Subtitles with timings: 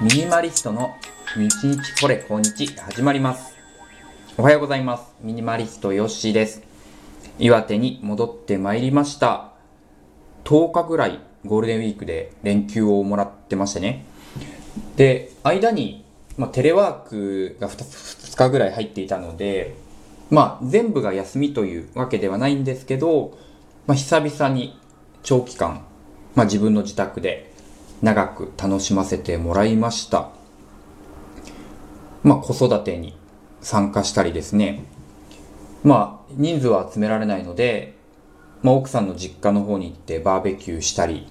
[0.00, 0.94] ミニマリストの
[1.36, 3.56] 日日これ今日始まります。
[4.36, 5.12] おはようございます。
[5.22, 6.62] ミニマリストヨッシーです。
[7.40, 9.54] 岩手に戻ってまいりました。
[10.44, 14.04] 10日ぐらいゴールデンウィークで連休をもらってましてね。
[14.94, 16.04] で、間に、
[16.36, 19.74] まあ、テレワークが 2, 2日ぐらい入っていたので、
[20.30, 23.36] まあ、全部が休みというわけではないんですけど、
[23.88, 24.78] まあ、久々に
[25.24, 25.84] 長期間、
[26.36, 27.52] まあ、自分の自宅で
[28.02, 30.30] 長く楽しませてもらいました。
[32.22, 33.16] まあ、子育てに
[33.60, 34.84] 参加したりですね。
[35.82, 37.96] まあ、人数は集められないので、
[38.62, 41.26] まあ、奥さんの実家の方に行ってバーベキューしたり、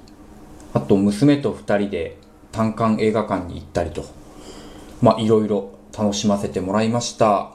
[0.73, 2.17] あと娘と二人で
[2.51, 4.05] 単館映画館に行ったりと、
[5.01, 7.51] まあ、いろいろ楽しませてもらいました。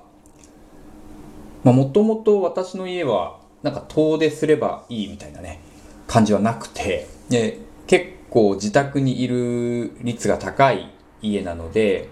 [1.65, 5.61] まあ、もともと私の家は、なんか遠出すればいいみたいなね、
[6.07, 10.91] 感じはなくて、で結構自宅にいる率が高い
[11.21, 12.09] 家なので、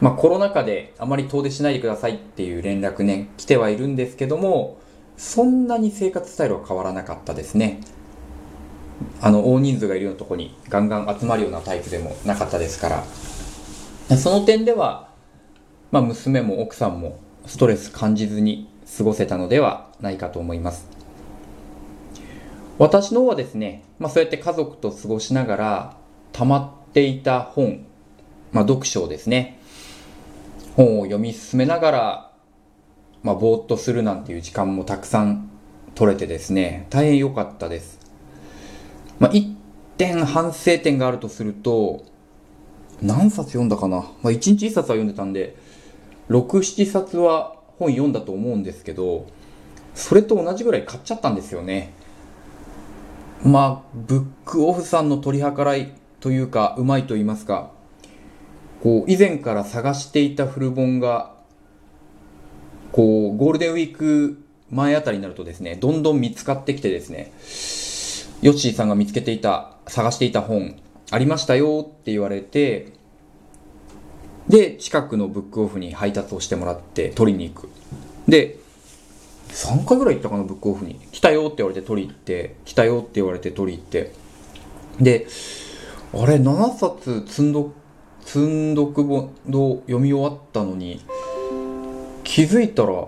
[0.00, 4.78] まあ、コロナ禍であまり遠出しないでくださいっていう連絡ね、来てはいるんですけども、
[5.16, 7.80] そんなに生活スタイルは変わらなかったですね。
[9.22, 13.04] あの、大人数がいるようなとこにガンガン集まるようなタイプでもなかったですか
[14.08, 14.16] ら。
[14.16, 15.10] その点では、
[15.92, 20.95] まあ、娘も奥さんもストレス感じずに過ごせたのではないかと思います。
[22.78, 25.96] 私の方はですね、まあ、そうやって家族と過ごしながら
[26.32, 27.86] 溜まっていた本、
[28.52, 29.58] まあ、読書をですね、
[30.76, 32.32] 本を読み進めながら、
[33.22, 35.48] まあ、ぼーっとするなんていう時間もたくさん
[35.94, 37.98] 取れてですね、大変良かったです。
[39.18, 39.56] まあ、一
[39.96, 42.04] 点反省点があるとすると、
[43.00, 44.10] 何冊読んだかな？
[44.22, 45.56] まあ、一日一冊は読んでたんで、
[46.28, 49.26] 6、7冊は本読んだと思うんですけど、
[49.94, 51.94] それと同じぐらい買っちゃったんですよね。
[53.44, 57.70] まあ、ブックオフさんの取り計らいというか、うまいと言いますか、
[58.82, 61.34] こう、以前から探していた古本が、
[62.92, 67.32] こう、ゴールデンウィーク前あたりになるとですね、どんどん見つかってきてですね、
[68.42, 70.76] ヨッシーさんが見つけていた、探していた本、
[71.10, 72.92] ありましたよって言われて、
[74.48, 77.68] で、近くのブックオフに配達をしてもらって取りに行く。
[78.28, 78.58] で、
[79.56, 81.00] 3回ぐらい行ったかな、ブックオフに。
[81.12, 84.12] 来たよって言われて取り行って、来たよって言われて取り行って。
[85.00, 85.26] で、
[86.12, 87.72] あれ、7冊積んど、
[88.20, 91.00] 積んどく本読み終わったのに、
[92.22, 93.06] 気づいたら、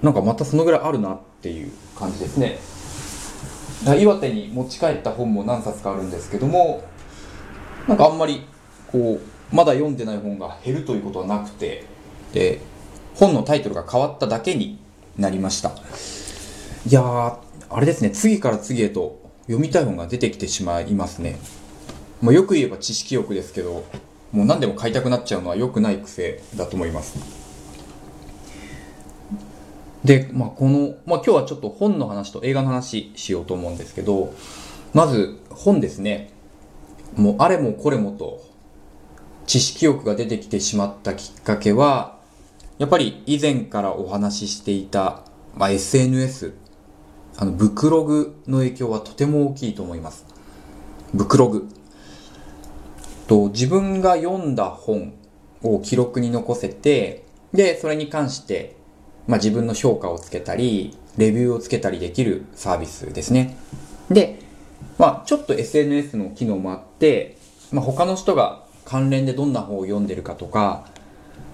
[0.00, 2.58] なんかまたそのぐらいあるなっていう感じですね。
[4.00, 6.82] 岩手に持ち帰った本も何冊かあるんですけども、
[7.86, 8.46] なんかあんまり、
[8.90, 11.84] こう、まだ読んでない本が減るということはなくて、
[12.32, 12.62] で、
[13.16, 14.81] 本のタイトルが変わっただけに
[15.16, 15.72] なりました。
[16.86, 17.36] いやー、
[17.70, 21.38] あれですね、次から次へと読みたい本が出てきてしまいますね。
[22.20, 23.84] まあ、よく言えば知識欲ですけど、
[24.32, 27.18] もう何でも買いたくなっちゃうのは良くない癖だと思います。
[30.04, 34.34] で、まあ、この、まあ、今日はちょっと本の話と映画の話しようと思うんですけど、
[34.92, 36.32] まず本ですね。
[37.16, 38.42] もうあれもこれもと
[39.46, 42.18] 知識欲が出てきてしまったきっかけは、
[42.82, 45.20] やっぱり以前からお話ししていた、
[45.54, 46.52] まあ、SNS、
[47.36, 50.26] あの、ブクログの影響はとても大きいと思います。
[51.14, 51.68] ブクログ。
[53.28, 55.14] と、自分が読んだ本
[55.62, 58.74] を記録に残せて、で、それに関して、
[59.28, 63.56] まあ、自分の評価をつけたり、レビューをつけたりできるサービスですね。
[64.10, 64.40] で、
[64.98, 67.36] まあ、ちょっと SNS の機能もあって、
[67.70, 70.90] まあ、他の人が関連でどんな本を読んでるかとか、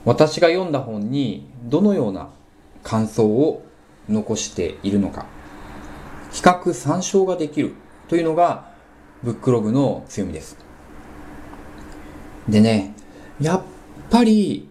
[0.04, 2.30] 私が読んだ本にどのような
[2.82, 3.62] 感想を
[4.08, 5.26] 残しているのか、
[6.32, 7.74] 比較参照ができる
[8.08, 8.72] というのが、
[9.22, 10.56] ブックログの強みです。
[12.48, 12.94] でね、
[13.40, 13.62] やっ
[14.10, 14.68] ぱり、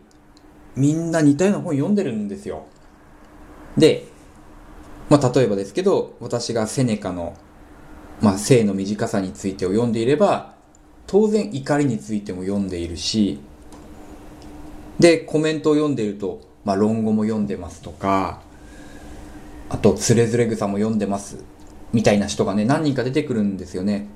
[0.76, 2.66] みんな似たような本読んでるんですよ。
[3.78, 4.06] で、
[5.10, 7.36] まあ、例えばですけど、私がセネカの、
[8.22, 10.54] まあ、生の短さについてを読んでいれば、
[11.06, 13.40] 当然怒りについても読んでいるし、
[15.00, 18.42] で、コメントを読んでいると、まあ、論語も読んでますとか、
[19.70, 21.44] あと、つれづれ草も読んでます、
[21.94, 24.08] みたいな人がね、何人か出てくるんですよね。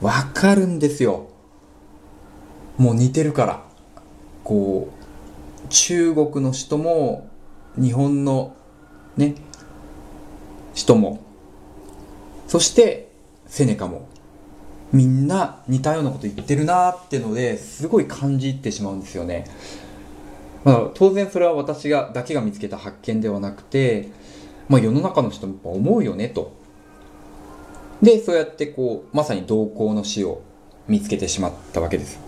[0.00, 1.28] わかるんですよ。
[2.78, 3.64] もう似てるから。
[4.44, 7.28] こう、中国の人も、
[7.76, 8.56] 日本の
[9.16, 9.34] ね、
[10.74, 11.20] 人も、
[12.48, 13.10] そして、
[13.46, 14.08] セネカも、
[14.92, 19.44] みんな似たようなこと言ってるなーってのですごい感じてしまうんですよね。
[20.64, 24.10] まあ、当然それは私がだけが見つけた発見ではなくて、
[24.68, 26.52] まあ、世の中の人もやっぱ思うよねと。
[28.00, 30.42] で、そうやってこう、まさに同行の死を
[30.88, 32.18] 見つけてしまったわけです。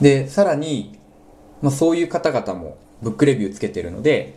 [0.00, 0.98] で、さらに、
[1.60, 4.34] まあ、そういう方々もブックレビューつけてるので、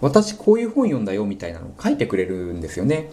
[0.00, 3.10] 私こういう本読んだよみたいなのを書いてくれるんですよね。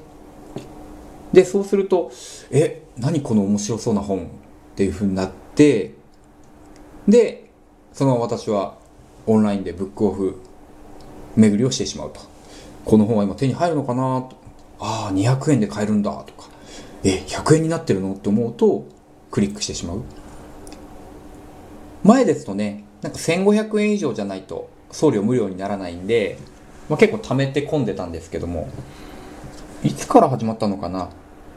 [1.33, 2.11] で、そうすると、
[2.51, 4.27] え、何この面白そうな本っ
[4.75, 5.95] ていう風になって、
[7.07, 7.51] で、
[7.93, 8.77] その私は
[9.27, 10.41] オンラインでブックオフ
[11.35, 12.19] 巡りをしてしまうと。
[12.85, 14.37] この本は今手に入るのかなと。
[14.79, 16.49] ああ、200円で買えるんだとか。
[17.03, 18.85] え、100円になってるのって思うと、
[19.31, 20.01] クリックしてしまう。
[22.03, 26.37] 前ですとね、なんか1500円以上じゃないと送料無料にならないんで、
[26.89, 28.69] まあ、結構貯めて込んでたんですけども、
[29.83, 31.09] いつから始まったのかな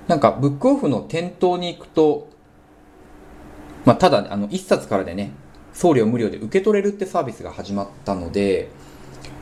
[0.08, 2.28] なんかブックオフの店頭に行くと、
[3.84, 5.32] まあ、ただ、あの、1冊からでね、
[5.74, 8.70] 送料無料で受け取れるってサービスが始まったので、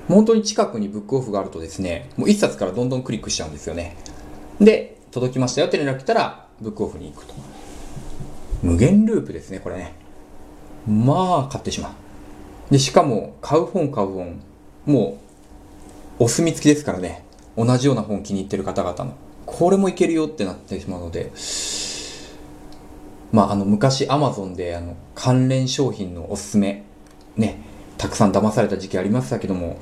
[0.09, 3.97] 本当に近くにブックオフがあるとですね、もう1冊からどんどんクリックしちゃうんですよね。
[4.61, 7.35] で、届きましたよって連絡来たら、ブックオフに行くと。
[8.62, 9.95] 無限ループですね、これね。
[10.87, 11.91] まあ、買ってしま
[12.71, 12.73] う。
[12.73, 14.41] で、しかも、買う本買う本、
[14.85, 15.19] も
[16.19, 17.25] う、お墨付きですからね。
[17.57, 19.25] 同じような本気に入ってる方々の。
[19.58, 21.32] これもいけるよってなってしまうので、
[23.32, 26.85] まあ、あの、昔アマゾンで、あの、関連商品のおすすめ、
[27.37, 27.61] ね、
[27.97, 29.79] たくさん騙された時期ありましたけども、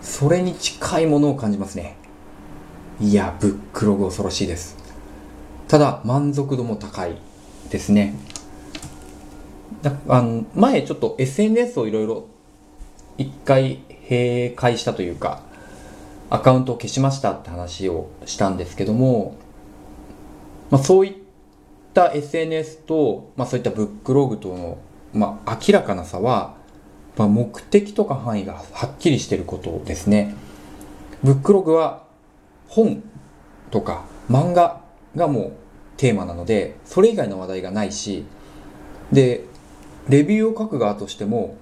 [0.00, 1.96] それに近いものを感じますね。
[3.00, 4.76] いや、ブックログ恐ろしいです。
[5.66, 7.18] ただ、満足度も高い
[7.70, 8.14] ですね。
[10.08, 12.26] あの前ちょっと SNS をいろいろ
[13.16, 15.42] 一回閉会したというか、
[16.30, 19.36] アカウントを消しましたって話をしたんですけども、
[20.70, 21.14] まあ、そういっ
[21.94, 24.78] た SNS と、まあ、そういったブックログとの、
[25.14, 26.54] まあ、明らかな差は、
[27.16, 30.34] まあ、目的とか範囲がはっきりしてることですね。
[31.22, 32.04] ブックログは
[32.68, 33.02] 本
[33.70, 34.82] とか漫画
[35.16, 35.52] がもう
[35.96, 38.24] テーマなので、それ以外の話題がないし、
[39.10, 39.44] で、
[40.08, 41.56] レビューを書く側としても、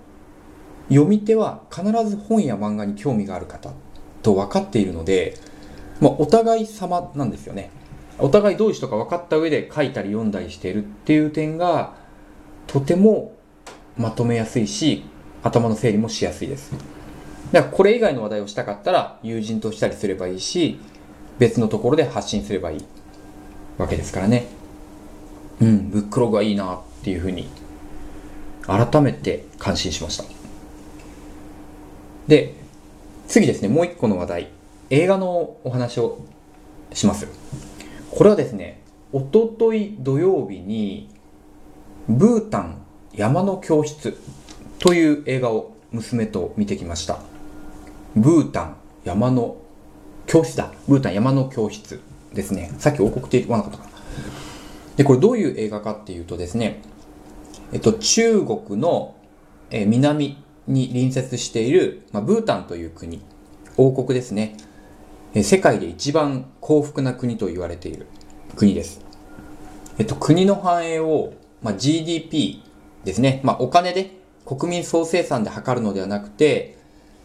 [0.89, 3.71] 読み手は必ず本や漫画に興味がある方
[4.27, 5.39] と分かっているので、
[6.01, 7.71] まあ、お互い様なんですよね。
[8.19, 11.95] お互いどういう人か分かった上で書いたり読んだりしているっていう点が、
[12.67, 13.37] とても
[13.97, 15.05] まとめやすいし、
[15.45, 16.73] 頭の整理もしやすいです。
[17.53, 20.81] だからこれ以外の話題をしたかったら友人としたりすればいいし、
[21.39, 22.85] 別のところで発信すればいい
[23.79, 24.47] わけですからね。
[25.61, 27.49] うん、ブックログはいいなっていうふうに
[28.67, 30.25] 改めて感心しました。
[32.27, 32.66] で、
[33.29, 34.49] 次ですね、もう一個の話題。
[34.91, 36.21] 映画のお話を
[36.93, 37.27] します。
[38.11, 38.83] これはですね、
[39.13, 41.09] おととい土曜日に、
[42.09, 42.83] ブータン
[43.15, 44.17] 山の教室
[44.79, 47.19] という映画を娘と見てきました。
[48.15, 49.57] ブータン山の
[50.27, 50.73] 教室だ。
[50.87, 52.01] ブータン山の教室
[52.33, 52.71] ですね。
[52.79, 53.91] さっき王国って言わなかったかな。
[54.97, 56.81] で、これどういう映画かっていうとですね、
[57.73, 59.17] えっと、中国の、
[59.71, 63.21] え南に隣接している、まあ、ブータンという国、
[63.77, 64.57] 王国ですね。
[65.43, 68.07] 世界で一番幸福な国と言われている
[68.57, 69.01] 国です。
[69.99, 71.33] えっと、国の繁栄を、
[71.63, 72.63] まあ、GDP
[73.05, 73.41] ですね。
[73.43, 74.11] まあ、お金で
[74.45, 76.77] 国民総生産で測るのではなくて、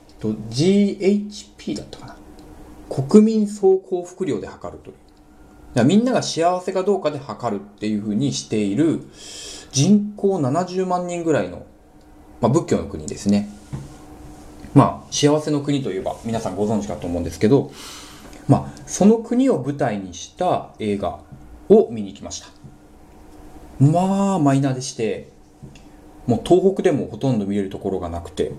[0.09, 2.17] えっと、GHP だったかな。
[2.89, 4.95] 国民総幸福量で測るという。
[5.85, 9.07] みんなが幸せかどうかで測るっていうふうにしている
[9.71, 11.65] 人口70万人ぐらいの
[12.41, 13.49] まあ、仏教の国ですね。
[14.73, 17.71] まあ、幸せの国といえば皆さんご存知かと思うんですけど、
[18.47, 21.19] まあ、その国を舞台にした映画
[21.69, 22.47] を見に行きました。
[23.79, 25.29] まあ、マイナーでして、
[26.27, 28.51] もう東北でもほとんど見れるところがなくて、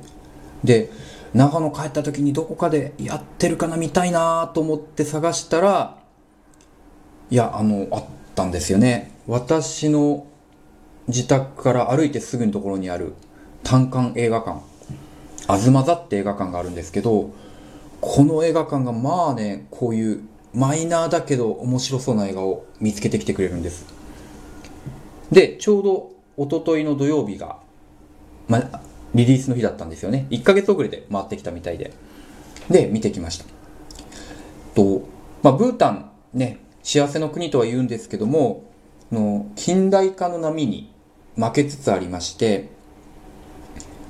[0.64, 0.90] で、
[1.34, 5.98] 長野帰った時にどこかでやってるかな見たいなと思って探したら、
[7.30, 9.12] いや、あの、あったんですよね。
[9.26, 10.26] 私の
[11.08, 13.14] 自宅から歩いてすぐのところにある
[13.62, 14.60] 単館映画館、
[15.46, 17.30] 東座って映画館があるんですけど、
[18.00, 20.22] この映画館がまあね、こういう
[20.54, 23.86] マイナーだけど面白そうな映画を見つけてきてくれるんです。
[25.30, 27.58] で、ちょうど一昨日の土曜日が、
[28.48, 28.80] まあ、
[29.14, 30.26] リリースの日だったんですよね。
[30.30, 31.92] 1ヶ月遅れで回ってきたみたいで。
[32.68, 33.44] で、見てきました。
[34.74, 35.02] と、
[35.42, 38.64] まあ、ブータンね、幸せの国とは言うんですけども、
[39.10, 40.92] の近代化の波に
[41.36, 42.70] 負けつつありまして、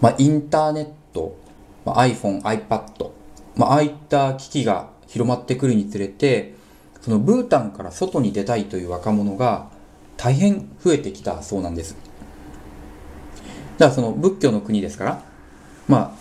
[0.02, 1.38] まあ、インターネット、
[1.86, 3.10] まあ、iPhone、iPad、
[3.56, 6.54] まあ、ああいった機器が広まってくるにつれて、
[7.00, 9.70] そのブータンから外に出たいという若者が
[10.16, 11.96] 大変増えてきたそうなんです。
[13.78, 15.22] だからその仏教の国ですから、
[15.86, 16.16] ま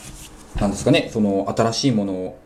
[0.58, 2.40] あ、なんですかね、その新しいものを、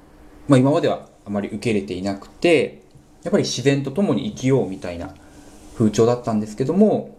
[0.47, 2.83] まあ今まではあまり受け入れていなくて、
[3.23, 5.13] やっぱり自然と共に生きようみたいな
[5.77, 7.14] 風潮だったんですけども、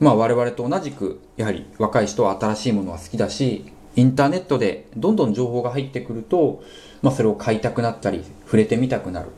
[0.00, 3.64] まあ我々と同じく、やはり若い人は新しいものが好きだし、
[3.96, 6.62] インターネットでどんどん情報が入ってくると、
[7.02, 9.30] まあそれを買いたくなったり、触れてみたくなる。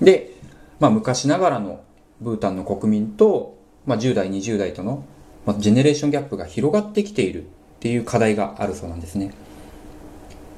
[0.00, 0.32] で、
[0.78, 1.80] まあ昔ながらの
[2.20, 5.04] ブータンの国民と、まあ10代、20代との、
[5.46, 7.46] まあ、ジェネレーションギャップが広がってきているっ
[7.80, 9.32] ていう課題があるそうなんですね。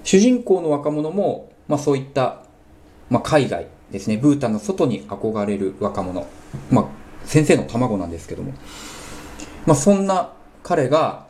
[0.04, 2.44] 主人公の若者も、まあそういった、
[3.10, 6.26] まあ海外ですね、ブータンの外に憧れる若者、
[6.70, 6.86] まあ
[7.24, 8.52] 先生の卵なんですけども、
[9.66, 11.26] まあそんな彼が、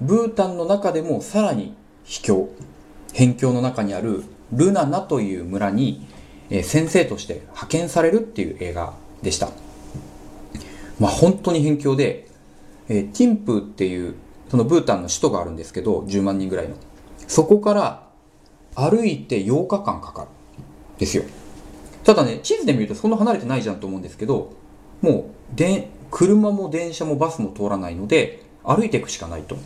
[0.00, 2.48] ブータンの中でもさらに秘境、
[3.12, 6.06] 辺境の中にあるルナナという村に、
[6.50, 9.50] え、先生として派遣されるっていう映画でした。
[11.00, 12.28] まあ本当に辺境で、
[12.88, 14.14] えー、ティンプーっていう
[14.48, 16.76] そのブータンの首都があるんですけど、10万人ぐらいの。
[17.26, 18.08] そこから
[18.74, 20.28] 歩いて8日間かかる。
[20.98, 21.24] ですよ。
[22.04, 24.52] ただね、地図で見るとそんな離れてないじゃんと思うんですけど、
[25.02, 29.56] もう、で、車も電車もバスも通らないので、歩いていくしかないと。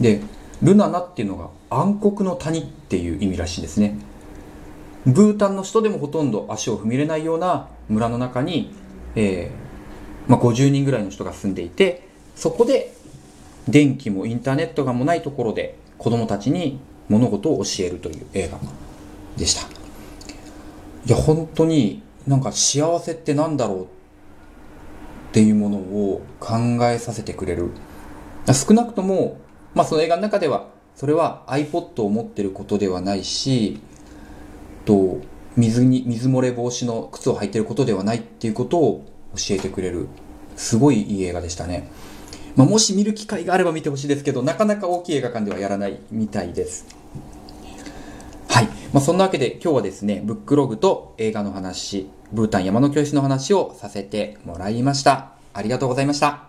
[0.00, 0.20] で、
[0.62, 3.98] ルナナっていうのが暗黒の谷っていう意味らしいですね。
[5.06, 8.72] ブータンの人でもほとんど足を踏み入れないような村の中に、
[9.16, 12.94] えー、まあ、50人ぐらいの人が住んでいて、そこで
[13.68, 18.58] 電気もインターネットがもないところで子供たちに物事を教えるという映画
[19.36, 19.62] でした。
[21.04, 23.86] いや、本当になんか幸せってなんだろう
[25.32, 27.70] っていうものを考えさせてくれる。
[28.52, 29.38] 少なくとも、
[29.72, 33.80] まあその映画の中では、それは iPod を持ってることではないし、
[34.84, 35.20] と、
[35.56, 40.08] 水に、水漏れ防止の靴を履いてることではないっていうことを教えてくれる。
[40.56, 41.88] すごいいい映画でしたね。
[42.54, 46.84] まあ、もし見る機会があれば見てほしいですけど、なかなか大きい映画館ではやらないみたいです。
[48.48, 48.66] はい。
[48.92, 55.32] まあ、そんなわけで今日はですね、ブックログと映画の話、ブータン山の教室の話をさせてもらいました。
[55.52, 56.44] ありがとうございました。